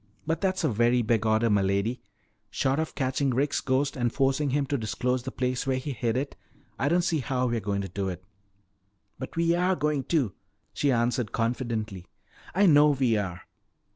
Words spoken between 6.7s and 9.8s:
I don't see how we're going to do it." "But we are